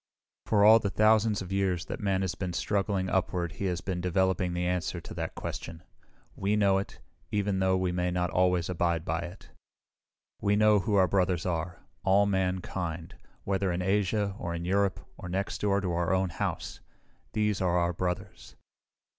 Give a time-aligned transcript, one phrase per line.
[0.47, 4.01] For all the thousands of years that man has been struggling upward he has been
[4.01, 5.83] developing the answer to that question.
[6.35, 9.51] We know it, even though we may not always abide by it.
[10.41, 15.29] "We know who our brothers are all mankind, whether in Asia or in Europe or
[15.29, 16.57] next door to our own home.
[17.33, 18.55] These are our brothers."